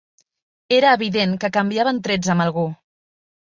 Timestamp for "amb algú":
2.37-2.65